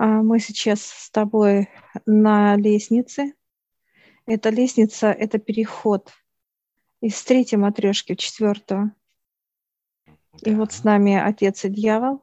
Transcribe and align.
А 0.00 0.22
мы 0.22 0.38
сейчас 0.38 0.80
с 0.80 1.10
тобой 1.10 1.70
на 2.06 2.54
лестнице. 2.54 3.34
Эта 4.26 4.48
лестница– 4.50 5.08
это 5.10 5.38
переход 5.38 6.12
из 7.00 7.20
третьей 7.24 7.58
матрешки 7.58 8.14
в 8.14 8.16
четвертую. 8.16 8.94
И 10.42 10.54
вот 10.54 10.72
с 10.72 10.84
нами 10.84 11.16
отец 11.16 11.64
и 11.64 11.68
дьявол. 11.68 12.22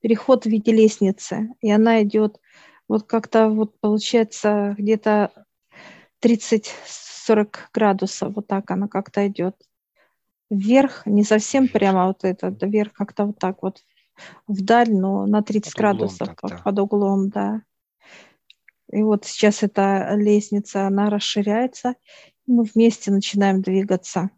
Переход 0.00 0.44
в 0.44 0.48
виде 0.48 0.72
лестницы. 0.72 1.50
И 1.60 1.70
она 1.70 2.02
идет 2.02 2.40
вот 2.88 3.06
как-то 3.06 3.50
вот 3.50 3.78
получается 3.78 4.74
где-то 4.78 5.30
30-40 6.22 7.54
градусов. 7.74 8.34
Вот 8.34 8.46
так 8.46 8.70
она 8.70 8.88
как-то 8.88 9.28
идет. 9.28 9.56
Вверх, 10.48 11.04
не 11.04 11.22
совсем 11.22 11.68
прямо 11.68 12.06
вот 12.06 12.24
это, 12.24 12.48
вверх 12.48 12.94
как-то 12.94 13.26
вот 13.26 13.38
так 13.38 13.62
вот 13.62 13.84
вдаль, 14.46 14.92
но 14.92 15.26
на 15.26 15.42
30 15.42 15.72
под 15.72 15.78
градусов 15.78 16.36
под, 16.36 16.62
под 16.62 16.78
углом, 16.78 17.28
да. 17.28 17.62
И 18.90 19.02
вот 19.02 19.24
сейчас 19.24 19.62
эта 19.62 20.14
лестница, 20.14 20.86
она 20.86 21.10
расширяется, 21.10 21.94
и 22.46 22.52
мы 22.52 22.64
вместе 22.64 23.10
начинаем 23.10 23.60
двигаться. 23.60 24.30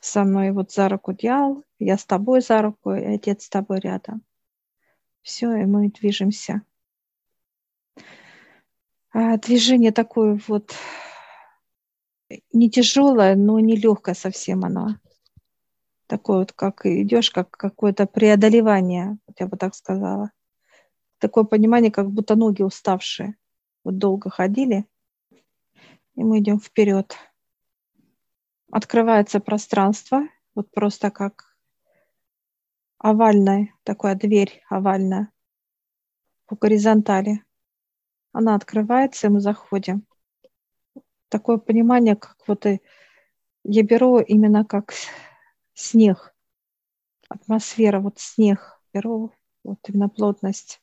Со 0.00 0.24
мной 0.24 0.50
вот 0.50 0.72
за 0.72 0.88
руку 0.88 1.12
дьявол, 1.12 1.62
я 1.78 1.96
с 1.96 2.04
тобой 2.04 2.40
за 2.40 2.62
руку, 2.62 2.92
и 2.92 3.04
отец 3.04 3.44
с 3.44 3.48
тобой 3.48 3.80
рядом. 3.80 4.22
Все, 5.20 5.54
и 5.54 5.64
мы 5.64 5.88
движемся. 5.90 6.62
А 9.12 9.36
движение 9.36 9.92
такое 9.92 10.40
вот 10.48 10.74
не 12.52 12.70
тяжелое, 12.70 13.36
но 13.36 13.60
не 13.60 13.76
легкое 13.76 14.14
совсем 14.14 14.64
оно. 14.64 14.96
Такое 16.12 16.40
вот, 16.40 16.52
как 16.52 16.84
идешь, 16.84 17.30
как 17.30 17.50
какое-то 17.50 18.04
преодолевание, 18.04 19.16
я 19.38 19.46
бы 19.46 19.56
так 19.56 19.74
сказала. 19.74 20.30
Такое 21.16 21.44
понимание, 21.44 21.90
как 21.90 22.10
будто 22.10 22.36
ноги 22.36 22.60
уставшие. 22.60 23.34
Вот 23.82 23.96
долго 23.96 24.28
ходили, 24.28 24.84
и 25.30 26.22
мы 26.22 26.40
идем 26.40 26.60
вперед. 26.60 27.16
Открывается 28.70 29.40
пространство, 29.40 30.28
вот 30.54 30.70
просто 30.70 31.10
как 31.10 31.56
овальная, 32.98 33.72
такая 33.82 34.14
дверь 34.14 34.62
овальная 34.68 35.32
по 36.44 36.56
горизонтали. 36.56 37.42
Она 38.32 38.54
открывается, 38.54 39.28
и 39.28 39.30
мы 39.30 39.40
заходим 39.40 40.06
такое 41.30 41.56
понимание, 41.56 42.16
как 42.16 42.36
вот 42.46 42.66
и 42.66 42.82
я 43.64 43.82
беру 43.82 44.18
именно 44.18 44.66
как 44.66 44.92
снег, 45.74 46.34
атмосфера, 47.28 48.00
вот 48.00 48.18
снег, 48.18 48.80
беру 48.92 49.32
вот 49.64 49.78
именно 49.88 50.08
плотность. 50.08 50.80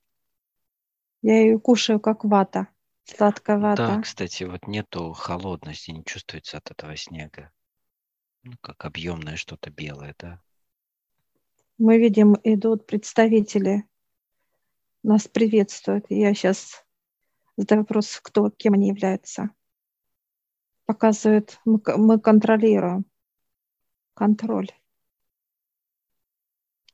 Я 1.22 1.42
ее 1.42 1.60
кушаю 1.60 2.00
как 2.00 2.24
вата, 2.24 2.68
сладкая 3.04 3.58
вата. 3.58 3.88
Да, 3.88 4.02
кстати, 4.02 4.44
вот 4.44 4.68
нету 4.68 5.14
холодности, 5.14 5.92
не 5.92 6.04
чувствуется 6.04 6.58
от 6.58 6.72
этого 6.72 6.96
снега. 6.96 7.52
Ну, 8.44 8.54
как 8.62 8.86
объемное 8.86 9.36
что-то 9.36 9.70
белое, 9.70 10.16
да. 10.18 10.42
Мы 11.78 11.98
видим, 11.98 12.36
идут 12.44 12.86
представители, 12.86 13.86
нас 15.04 15.28
приветствуют. 15.28 16.06
Я 16.10 16.34
сейчас 16.34 16.86
задаю 17.58 17.82
вопрос, 17.82 18.20
кто, 18.22 18.50
кем 18.50 18.74
они 18.74 18.90
являются 18.90 19.50
показывает, 20.90 21.60
мы, 21.66 21.80
мы 21.98 22.20
контролируем. 22.20 23.06
Контроль. 24.16 24.72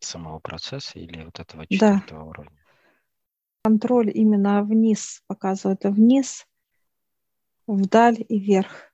Самого 0.06 0.40
процесса 0.40 1.00
или 1.00 1.24
вот 1.24 1.40
этого 1.40 1.66
четвертого 1.68 2.22
да. 2.22 2.26
уровня? 2.26 2.66
Контроль 3.64 4.12
именно 4.14 4.64
вниз 4.64 5.24
показывает. 5.28 5.84
Вниз, 5.84 6.48
вдаль 7.68 8.24
и 8.28 8.40
вверх. 8.40 8.94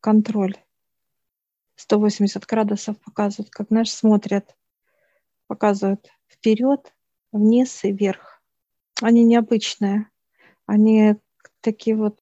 Контроль. 0.00 0.54
180 1.76 2.44
градусов 2.44 3.00
показывают, 3.00 3.50
как 3.50 3.70
наш 3.70 3.90
смотрят. 3.90 4.56
Показывают 5.46 6.08
вперед, 6.28 6.94
вниз 7.32 7.84
и 7.84 7.92
вверх. 7.92 8.42
Они 9.02 9.24
необычные. 9.24 10.10
Они 10.66 11.16
такие 11.60 11.96
вот 11.96 12.20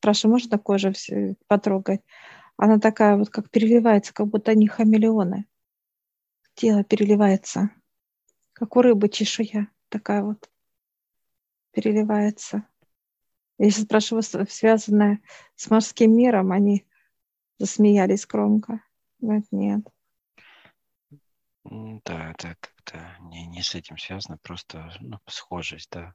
Спрашиваю, 0.00 0.34
можно 0.34 0.58
кожу 0.58 0.92
потрогать? 1.48 2.02
Она 2.56 2.78
такая 2.78 3.16
вот, 3.16 3.30
как 3.30 3.50
переливается, 3.50 4.14
как 4.14 4.28
будто 4.28 4.52
они 4.52 4.68
хамелеоны. 4.68 5.46
Тело 6.58 6.82
переливается, 6.82 7.70
как 8.52 8.74
у 8.74 8.82
рыбы 8.82 9.08
чешуя 9.08 9.68
такая 9.88 10.24
вот 10.24 10.50
переливается. 11.70 12.66
Если 13.58 13.82
спрашиваю, 13.82 14.24
связанное 14.24 15.22
с 15.54 15.70
морским 15.70 16.16
миром, 16.16 16.50
они 16.50 16.84
засмеялись 17.58 18.26
громко. 18.26 18.82
Говорят, 19.20 19.44
нет. 19.52 19.86
Да, 21.62 22.32
это 22.32 22.56
как-то 22.58 23.16
не, 23.20 23.46
не 23.46 23.62
с 23.62 23.76
этим 23.76 23.96
связано, 23.96 24.36
просто 24.38 24.92
ну, 24.98 25.20
схожесть, 25.28 25.90
да, 25.92 26.12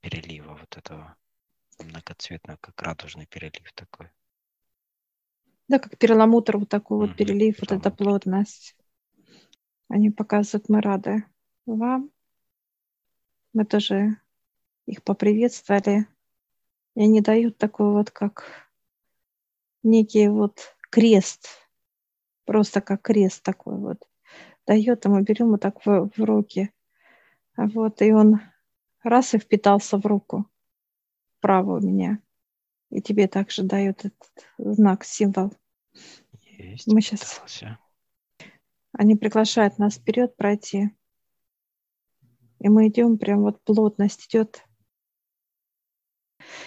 перелива 0.00 0.56
вот 0.56 0.76
этого 0.76 1.16
многоцветно, 1.78 2.56
как 2.60 2.82
радужный 2.82 3.26
перелив 3.26 3.72
такой. 3.74 4.10
Да, 5.72 5.78
как 5.78 5.96
перламутр, 5.96 6.58
вот 6.58 6.68
такой 6.68 6.98
вот 6.98 7.16
перелив, 7.16 7.58
вот 7.60 7.72
эта 7.72 7.90
плотность. 7.90 8.76
Они 9.88 10.10
показывают, 10.10 10.68
мы 10.68 10.82
рады 10.82 11.24
вам. 11.64 12.10
Мы 13.54 13.64
тоже 13.64 14.18
их 14.84 15.02
поприветствовали. 15.02 16.06
И 16.94 17.04
они 17.04 17.22
дают 17.22 17.56
такой 17.56 17.90
вот, 17.90 18.10
как 18.10 18.44
некий 19.82 20.28
вот 20.28 20.76
крест, 20.90 21.48
просто 22.44 22.82
как 22.82 23.00
крест 23.00 23.42
такой 23.42 23.78
вот. 23.78 24.06
Дает, 24.66 25.06
и 25.06 25.08
мы 25.08 25.22
берем 25.22 25.52
вот 25.52 25.62
так 25.62 25.86
в, 25.86 26.10
в 26.14 26.22
руки. 26.22 26.70
Вот, 27.56 28.02
и 28.02 28.12
он 28.12 28.42
раз 29.02 29.32
и 29.32 29.38
впитался 29.38 29.96
в 29.96 30.04
руку 30.04 30.44
право 31.40 31.78
у 31.78 31.80
меня. 31.80 32.18
И 32.90 33.00
тебе 33.00 33.26
также 33.26 33.62
дают 33.62 34.04
этот 34.04 34.32
знак, 34.58 35.04
символ. 35.04 35.54
Есть. 36.58 36.86
Мы 36.86 37.00
сейчас... 37.00 37.34
Пытался. 37.34 37.78
Они 38.92 39.14
приглашают 39.16 39.78
нас 39.78 39.94
вперед 39.94 40.36
пройти. 40.36 40.90
И 42.58 42.68
мы 42.68 42.88
идем, 42.88 43.18
прям 43.18 43.40
вот 43.40 43.62
плотность 43.64 44.26
идет. 44.28 44.64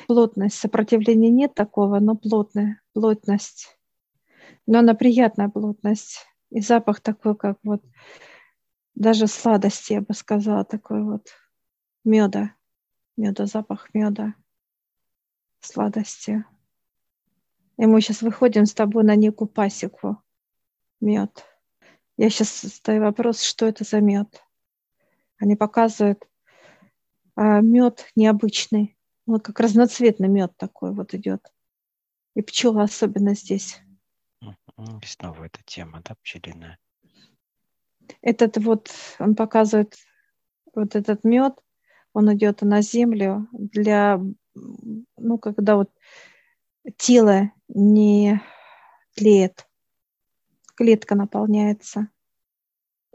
Плотность, 0.08 0.58
сопротивления 0.58 1.30
нет 1.30 1.54
такого, 1.54 2.00
но 2.00 2.16
плотная 2.16 2.82
плотность. 2.94 3.78
Но 4.66 4.80
она 4.80 4.94
приятная 4.96 5.50
плотность. 5.50 6.26
И 6.50 6.62
запах 6.62 7.02
такой, 7.02 7.36
как 7.36 7.60
вот 7.64 7.84
даже 8.96 9.28
сладости, 9.28 9.94
я 9.94 10.02
бы 10.02 10.14
сказала, 10.14 10.64
такой 10.64 11.04
вот 11.04 11.30
меда. 12.04 12.56
Меда, 13.18 13.46
запах 13.46 13.94
меда 13.94 14.34
сладости. 15.66 16.46
И 17.78 17.86
мы 17.86 18.02
сейчас 18.02 18.22
выходим 18.22 18.66
с 18.66 18.74
тобой 18.74 19.04
на 19.04 19.16
некую 19.16 19.48
пасеку. 19.48 20.22
Мед. 21.02 21.46
Я 22.18 22.30
сейчас 22.30 22.62
задаю 22.62 23.04
вопрос, 23.04 23.42
что 23.42 23.66
это 23.66 23.84
за 23.84 24.00
мед. 24.00 24.44
Они 25.38 25.56
показывают 25.56 26.26
а, 27.36 27.60
мед 27.60 28.06
необычный. 28.16 28.98
Вот 29.26 29.44
как 29.44 29.60
разноцветный 29.60 30.30
мед 30.30 30.56
такой 30.56 30.94
вот 30.94 31.14
идет. 31.14 31.52
И 32.36 32.42
пчела 32.42 32.84
особенно 32.84 33.36
здесь. 33.36 33.82
И 34.42 35.06
снова 35.06 35.46
эта 35.46 35.60
тема, 35.66 36.02
да, 36.04 36.16
пчелиная? 36.22 36.78
Этот 38.22 38.58
вот, 38.58 38.92
он 39.20 39.36
показывает 39.36 39.96
вот 40.74 40.96
этот 40.96 41.24
мед, 41.24 41.54
он 42.14 42.34
идет 42.34 42.62
на 42.62 42.82
землю 42.82 43.48
для 43.52 44.22
ну, 45.18 45.38
когда 45.38 45.76
вот 45.76 45.92
тело 46.98 47.52
не 47.76 48.42
тлеет, 49.16 49.68
клетка 50.76 51.14
наполняется. 51.14 52.10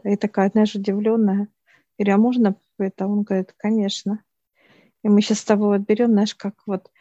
И 0.03 0.15
такая, 0.15 0.49
знаешь, 0.49 0.75
удивленная. 0.75 1.47
Говорю, 1.97 2.13
а 2.13 2.17
можно 2.17 2.55
это? 2.77 3.07
Он 3.07 3.23
говорит, 3.23 3.53
конечно. 3.57 4.23
И 5.03 5.09
мы 5.09 5.21
сейчас 5.21 5.39
с 5.39 5.45
тобой 5.45 5.79
вот 5.79 5.87
берем, 5.87 6.11
знаешь, 6.11 6.35
как 6.35 6.55
вот, 6.67 6.91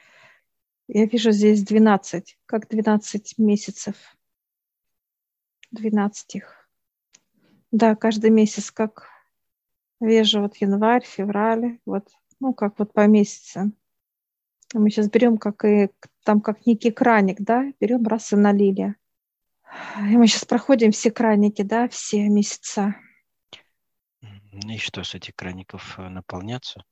я 0.88 1.04
вижу 1.04 1.32
здесь 1.32 1.62
12, 1.62 2.38
как 2.46 2.66
12 2.68 3.38
месяцев. 3.38 3.94
12 5.70 6.34
их. 6.36 6.68
Да, 7.70 7.94
каждый 7.94 8.30
месяц, 8.30 8.70
как 8.70 9.06
вижу, 10.00 10.40
вот 10.40 10.56
январь, 10.56 11.04
февраль, 11.04 11.78
вот, 11.84 12.08
ну, 12.40 12.54
как 12.54 12.78
вот 12.78 12.92
по 12.94 13.06
месяцам. 13.06 13.74
Мы 14.72 14.90
сейчас 14.90 15.10
берем 15.10 15.36
как 15.36 15.64
и 15.64 15.90
там 16.24 16.40
как 16.40 16.66
некий 16.66 16.90
краник, 16.90 17.40
да, 17.40 17.72
берем 17.80 18.06
раз 18.06 18.32
и 18.32 18.36
налили. 18.36 18.96
И 19.98 20.16
мы 20.16 20.26
сейчас 20.26 20.44
проходим 20.44 20.90
все 20.90 21.10
краники, 21.10 21.62
да, 21.62 21.88
все 21.88 22.28
месяца. 22.28 22.96
И 24.52 24.78
что, 24.78 25.02
с 25.04 25.14
этих 25.14 25.34
краников 25.34 25.98
э, 25.98 26.08
наполняться? 26.08 26.84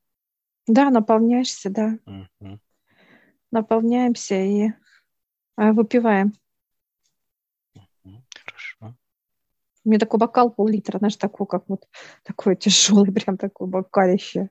Да, 0.67 0.91
наполняешься, 0.91 1.71
да. 1.71 1.99
Мгм. 2.07 2.61
Наполняемся 3.51 4.35
и 4.35 4.69
а, 5.57 5.73
выпиваем. 5.73 6.33
М, 8.05 8.25
Хорошо. 8.45 8.97
У 9.85 9.89
меня 9.89 9.99
такой 9.99 10.21
бокал 10.21 10.51
пол-литра, 10.51 10.99
знаешь, 10.99 11.17
такой, 11.17 11.47
как 11.47 11.69
вот 11.69 11.89
такой 12.23 12.57
тяжелый, 12.57 13.13
прям 13.13 13.37
такой 13.37 13.67
бокалище. 13.67 14.51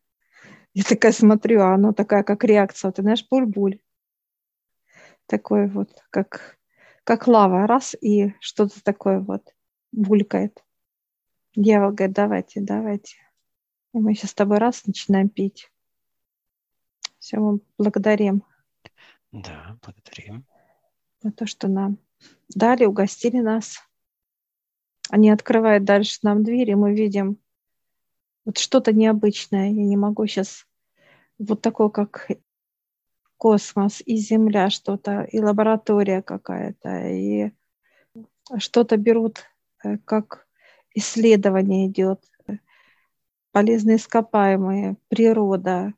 Я 0.73 0.83
такая 0.83 1.11
смотрю, 1.11 1.61
а 1.61 1.73
оно 1.73 1.93
такая, 1.93 2.23
как 2.23 2.43
реакция, 2.43 2.91
ты 2.91 3.01
знаешь, 3.01 3.25
буль-буль. 3.29 3.79
Такой 5.27 5.67
вот, 5.67 5.89
как, 6.09 6.57
как 7.03 7.27
лава, 7.27 7.67
раз, 7.67 7.95
и 7.99 8.33
что-то 8.39 8.81
такое 8.83 9.19
вот 9.19 9.53
булькает. 9.91 10.63
Дьявол 11.55 11.91
говорит, 11.91 12.15
давайте, 12.15 12.61
давайте. 12.61 13.15
И 13.93 13.99
мы 13.99 14.13
сейчас 14.13 14.31
с 14.31 14.35
тобой 14.35 14.57
раз 14.57 14.85
начинаем 14.85 15.29
пить. 15.29 15.71
Все, 17.19 17.37
мы 17.37 17.59
благодарим 17.77 18.43
Да, 19.31 19.77
благодарим. 19.83 20.45
за 21.21 21.31
то, 21.31 21.45
что 21.45 21.67
нам 21.67 21.97
дали, 22.47 22.85
угостили 22.85 23.39
нас. 23.39 23.79
Они 25.09 25.29
открывают 25.29 25.83
дальше 25.83 26.19
нам 26.21 26.43
двери, 26.43 26.73
мы 26.73 26.93
видим 26.93 27.37
вот 28.45 28.57
что-то 28.59 28.93
необычное. 28.93 29.71
Я 29.71 29.83
не 29.83 29.97
могу 29.97 30.25
сейчас 30.27 30.65
вот 31.37 31.61
такое, 31.61 31.89
как 31.89 32.29
космос 33.37 34.01
и 34.05 34.17
Земля 34.17 34.69
что-то, 34.69 35.21
и 35.23 35.39
лаборатория 35.39 36.21
какая-то, 36.21 37.07
и 37.07 37.51
что-то 38.57 38.97
берут, 38.97 39.45
э, 39.83 39.97
как 39.99 40.47
исследование 40.93 41.87
идет, 41.87 42.23
полезные 43.51 43.97
ископаемые, 43.97 44.97
природа, 45.07 45.93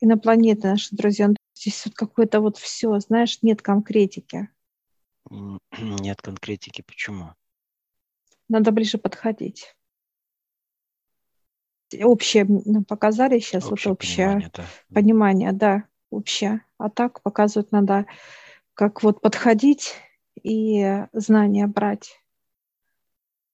инопланеты 0.00 0.68
наши 0.68 0.94
друзья. 0.94 1.28
Ну, 1.28 1.36
Здесь 1.54 1.84
вот 1.86 1.94
какое-то 1.94 2.40
вот 2.40 2.58
все, 2.58 2.98
знаешь, 2.98 3.38
нет 3.42 3.62
конкретики. 3.62 4.48
Нет 5.78 6.20
конкретики, 6.20 6.82
почему? 6.82 7.34
Надо 8.48 8.72
ближе 8.72 8.98
подходить. 8.98 9.74
Общее 11.94 12.44
нам 12.44 12.84
показали 12.84 13.38
сейчас, 13.38 13.70
Общее 13.70 13.90
вот 13.90 13.98
общее 13.98 14.26
понимание, 14.26 14.50
да. 14.54 14.64
понимание, 14.94 15.52
да, 15.52 15.84
общее. 16.10 16.64
А 16.78 16.90
так 16.90 17.22
показывают 17.22 17.72
надо, 17.72 18.06
как 18.74 19.02
вот 19.02 19.20
подходить 19.20 19.94
и 20.42 21.04
знания 21.12 21.66
брать, 21.66 22.20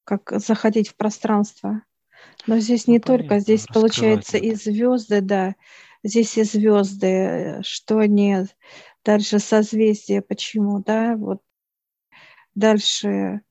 как 0.04 0.30
заходить 0.40 0.88
в 0.88 0.96
пространство. 0.96 1.82
Но 2.46 2.58
здесь 2.58 2.86
Ну, 2.86 2.94
не 2.94 3.00
только, 3.00 3.28
понятно, 3.28 3.40
здесь 3.40 3.66
получается 3.66 4.36
раскрывать 4.36 4.58
и 4.58 4.70
звезды, 4.70 5.20
да, 5.20 5.54
здесь 6.02 6.36
и 6.38 6.42
звезды, 6.44 7.60
что 7.62 7.98
они 7.98 8.38
дальше 9.04 9.38
созвездие, 9.38 10.22
почему, 10.22 10.82
да, 10.82 11.16
вот 11.16 11.42
дальше, 12.54 13.42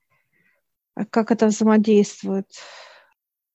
как 1.09 1.31
это 1.31 1.47
взаимодействует, 1.47 2.47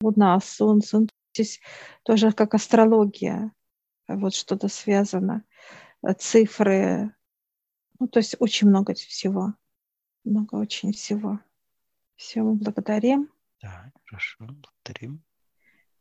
Луна, 0.01 0.41
Солнце, 0.41 1.01
ну, 1.01 1.09
здесь 1.33 1.61
тоже 2.03 2.33
как 2.33 2.55
астрология, 2.55 3.53
вот 4.09 4.35
что-то 4.35 4.69
связано, 4.69 5.45
э, 6.03 6.13
цифры, 6.15 7.15
ну, 7.99 8.09
то 8.09 8.19
есть 8.19 8.37
очень 8.39 8.69
много 8.69 8.95
всего, 8.95 9.55
много 10.25 10.57
очень 10.57 10.93
всего. 10.93 11.41
Все, 12.17 12.43
мы 12.43 12.55
благодарим. 12.55 13.31
Да, 13.61 13.93
хорошо, 14.05 14.45
благодарим. 14.45 15.23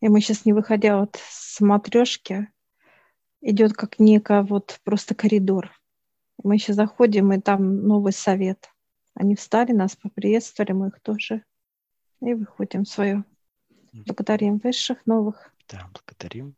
И 0.01 0.09
мы 0.09 0.19
сейчас, 0.19 0.45
не 0.45 0.53
выходя 0.53 0.99
вот 0.99 1.19
с 1.21 1.61
матрешки, 1.61 2.47
идет 3.39 3.73
как 3.73 3.99
некая 3.99 4.43
вот 4.43 4.79
просто 4.83 5.15
коридор. 5.15 5.71
Мы 6.43 6.57
сейчас 6.57 6.75
заходим, 6.75 7.31
и 7.33 7.39
там 7.39 7.83
новый 7.87 8.13
совет. 8.13 8.69
Они 9.13 9.35
встали, 9.35 9.71
нас 9.71 9.95
поприветствовали, 9.95 10.71
мы 10.71 10.87
их 10.87 10.99
тоже. 11.01 11.43
И 12.21 12.33
выходим 12.33 12.83
в 12.83 12.89
свое. 12.89 13.23
Благодарим 13.93 14.57
высших, 14.57 15.05
новых. 15.05 15.53
Да, 15.69 15.89
благодарим. 15.93 16.55